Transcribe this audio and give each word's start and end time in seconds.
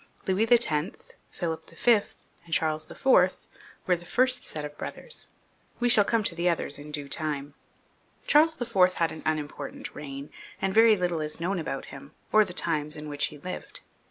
Louis 0.25 0.47
X., 0.51 1.11
Philip 1.29 1.69
V., 1.69 1.91
and 2.45 2.51
Charles 2.51 2.89
IV., 2.89 3.05
were 3.05 3.95
the 3.95 4.03
first 4.03 4.43
set 4.43 4.65
of 4.65 4.75
brothers; 4.75 5.27
we 5.79 5.89
shall 5.89 6.03
come 6.03 6.23
to 6.23 6.33
the 6.33 6.49
others 6.49 6.79
in 6.79 6.89
due 6.89 7.07
time. 7.07 7.53
Charles 8.25 8.59
IV. 8.59 8.93
had 8.93 9.11
an 9.11 9.21
unimportant 9.27 9.93
reign, 9.93 10.31
and 10.59 10.73
very 10.73 10.97
little 10.97 11.21
is 11.21 11.39
known 11.39 11.59
about 11.59 11.85
him, 11.93 12.13
or 12.31 12.43
the 12.43 12.51
times 12.51 12.97
in 12.97 13.09
which 13.09 13.25
he 13.27 13.37
lived. 13.37 13.81